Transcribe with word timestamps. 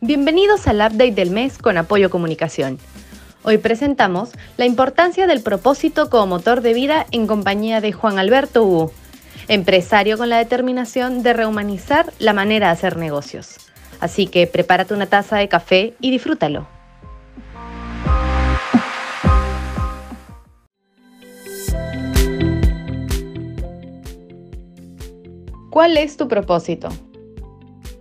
Bienvenidos 0.00 0.68
al 0.68 0.76
update 0.76 1.10
del 1.10 1.32
mes 1.32 1.58
con 1.58 1.76
Apoyo 1.76 2.08
Comunicación. 2.08 2.78
Hoy 3.42 3.58
presentamos 3.58 4.30
la 4.56 4.64
importancia 4.64 5.26
del 5.26 5.42
propósito 5.42 6.08
como 6.08 6.36
motor 6.36 6.60
de 6.60 6.72
vida 6.72 7.04
en 7.10 7.26
compañía 7.26 7.80
de 7.80 7.90
Juan 7.90 8.16
Alberto 8.16 8.64
Wu, 8.64 8.92
empresario 9.48 10.16
con 10.16 10.28
la 10.28 10.38
determinación 10.38 11.24
de 11.24 11.32
rehumanizar 11.32 12.12
la 12.20 12.32
manera 12.32 12.68
de 12.68 12.74
hacer 12.74 12.96
negocios. 12.96 13.56
Así 13.98 14.28
que 14.28 14.46
prepárate 14.46 14.94
una 14.94 15.06
taza 15.06 15.38
de 15.38 15.48
café 15.48 15.94
y 16.00 16.12
disfrútalo. 16.12 16.68
¿Cuál 25.70 25.96
es 25.96 26.16
tu 26.16 26.28
propósito? 26.28 26.88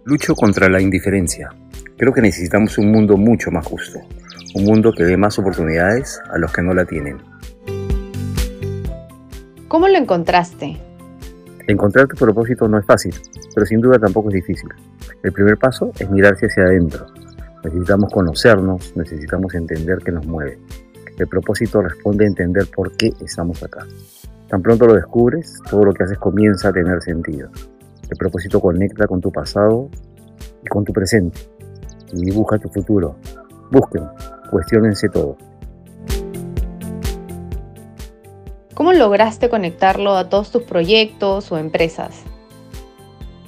Lucho 0.06 0.36
contra 0.36 0.70
la 0.70 0.80
indiferencia. 0.80 1.50
Creo 1.98 2.14
que 2.14 2.22
necesitamos 2.22 2.78
un 2.78 2.92
mundo 2.92 3.18
mucho 3.18 3.50
más 3.50 3.66
justo, 3.66 4.00
un 4.54 4.66
mundo 4.66 4.94
que 4.94 5.04
dé 5.04 5.18
más 5.18 5.40
oportunidades 5.40 6.22
a 6.30 6.38
los 6.38 6.54
que 6.54 6.62
no 6.62 6.76
la 6.76 6.86
tienen. 6.86 7.18
¿Cómo 9.68 9.88
lo 9.88 9.98
encontraste? 9.98 10.78
Encontrar 11.68 12.08
tu 12.08 12.16
propósito 12.16 12.68
no 12.68 12.78
es 12.78 12.86
fácil, 12.86 13.16
pero 13.56 13.66
sin 13.66 13.82
duda 13.82 13.98
tampoco 13.98 14.30
es 14.30 14.36
difícil. 14.36 14.70
El 15.24 15.32
primer 15.32 15.58
paso 15.58 15.92
es 15.98 16.08
mirarse 16.12 16.46
hacia 16.46 16.66
adentro. 16.66 17.08
Necesitamos 17.64 18.14
conocernos, 18.14 18.96
necesitamos 18.96 19.56
entender 19.56 19.98
qué 20.06 20.12
nos 20.12 20.28
mueve. 20.28 20.60
El 21.18 21.28
propósito 21.28 21.82
responde 21.82 22.26
a 22.26 22.28
entender 22.28 22.68
por 22.76 22.96
qué 22.96 23.12
estamos 23.26 23.64
acá. 23.64 23.88
Tan 24.48 24.62
pronto 24.62 24.86
lo 24.86 24.94
descubres, 24.94 25.52
todo 25.68 25.84
lo 25.84 25.94
que 25.94 26.04
haces 26.04 26.20
comienza 26.20 26.70
a 26.70 26.74
tener 26.74 27.02
sentido. 27.02 27.50
El 28.08 28.18
propósito 28.18 28.62
conecta 28.62 29.08
con 29.08 29.20
tu 29.20 29.32
pasado 29.32 29.90
y 30.64 30.68
con 30.68 30.86
tu 30.86 30.94
presente 30.94 31.57
y 32.14 32.26
dibuja 32.26 32.58
tu 32.58 32.70
futuro. 32.70 33.16
Busquen, 33.72 34.04
cuestionense 34.50 35.10
todo. 35.10 35.38
¿Cómo 38.74 38.94
lograste 38.94 39.50
conectarlo 39.50 40.16
a 40.16 40.30
todos 40.30 40.52
tus 40.52 40.64
proyectos 40.64 41.52
o 41.52 41.58
empresas? 41.58 42.24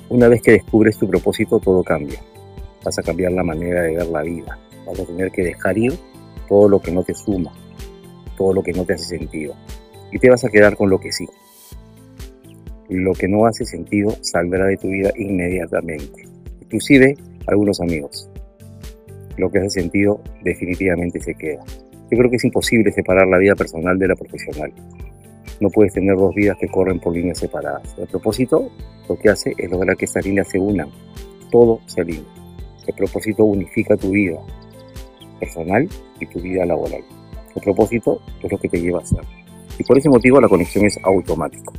Una 0.10 0.28
vez 0.28 0.42
que 0.42 0.54
descubres 0.54 0.98
tu 0.98 1.08
propósito, 1.08 1.60
todo 1.60 1.84
cambia. 1.84 2.20
Vas 2.84 2.98
a 2.98 3.04
cambiar 3.04 3.34
la 3.34 3.44
manera 3.44 3.84
de 3.84 3.96
ver 3.96 4.08
la 4.08 4.24
vida. 4.24 4.58
Vas 4.88 5.00
a 5.00 5.06
tener 5.06 5.30
que 5.30 5.44
dejar 5.44 5.78
ir 5.78 5.94
todo 6.48 6.68
lo 6.68 6.82
que 6.82 6.92
no 6.92 7.04
te 7.04 7.14
suma, 7.14 7.52
todo 8.38 8.54
lo 8.54 8.64
que 8.64 8.74
no 8.74 8.86
te 8.86 8.94
hace 8.94 9.18
sentido. 9.18 9.54
Y 10.12 10.18
te 10.18 10.32
vas 10.32 10.44
a 10.44 10.50
quedar 10.50 10.76
con 10.76 10.90
lo 10.90 11.00
que 11.00 11.12
sí. 11.12 11.30
Lo 12.90 13.14
que 13.14 13.28
no 13.28 13.46
hace 13.46 13.66
sentido 13.66 14.16
saldrá 14.22 14.66
de 14.66 14.78
tu 14.78 14.88
vida 14.88 15.12
inmediatamente. 15.16 16.24
Inclusive 16.62 17.16
algunos 17.46 17.80
amigos. 17.82 18.29
Lo 19.40 19.50
que 19.50 19.60
hace 19.60 19.82
sentido 19.82 20.22
definitivamente 20.44 21.22
se 21.22 21.34
queda. 21.34 21.64
Yo 22.12 22.18
creo 22.18 22.30
que 22.30 22.36
es 22.36 22.44
imposible 22.44 22.92
separar 22.92 23.26
la 23.28 23.38
vida 23.38 23.56
personal 23.56 23.98
de 23.98 24.10
la 24.10 24.16
profesional. 24.16 24.74
No 25.62 25.70
puedes 25.70 25.94
tener 25.94 26.18
dos 26.18 26.36
vidas 26.36 26.58
que 26.60 26.68
corren 26.68 27.00
por 27.00 27.14
líneas 27.14 27.38
separadas. 27.38 27.96
El 27.98 28.08
propósito 28.08 28.70
lo 29.08 29.18
que 29.18 29.30
hace 29.30 29.54
es 29.58 29.72
lograr 29.72 29.96
que 29.96 30.06
estas 30.06 30.26
líneas 30.26 30.50
se 30.50 30.60
unan. 30.60 30.90
Todo 31.52 31.80
se 31.86 32.02
alinea. 32.02 32.24
El 32.86 32.94
propósito 32.96 33.46
unifica 33.46 33.96
tu 33.96 34.10
vida 34.10 34.40
personal 35.40 35.88
y 36.20 36.26
tu 36.26 36.42
vida 36.42 36.66
laboral. 36.66 37.02
El 37.56 37.62
propósito 37.62 38.20
es 38.44 38.52
lo 38.52 38.58
que 38.58 38.68
te 38.68 38.82
lleva 38.82 39.00
a 39.00 39.06
ser. 39.06 39.22
Y 39.78 39.84
por 39.84 39.98
ese 39.98 40.10
motivo 40.10 40.42
la 40.42 40.50
conexión 40.50 40.86
es 40.86 41.00
automática. 41.04 41.72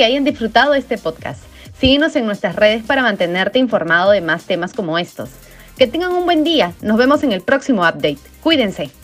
Que 0.00 0.06
hayan 0.06 0.24
disfrutado 0.24 0.72
este 0.72 0.96
podcast. 0.96 1.42
Síguenos 1.78 2.16
en 2.16 2.24
nuestras 2.24 2.56
redes 2.56 2.82
para 2.82 3.02
mantenerte 3.02 3.58
informado 3.58 4.12
de 4.12 4.22
más 4.22 4.44
temas 4.44 4.72
como 4.72 4.96
estos. 4.98 5.28
Que 5.76 5.86
tengan 5.86 6.12
un 6.12 6.24
buen 6.24 6.42
día. 6.42 6.72
Nos 6.80 6.96
vemos 6.96 7.22
en 7.22 7.32
el 7.32 7.42
próximo 7.42 7.82
update. 7.82 8.16
Cuídense. 8.42 8.99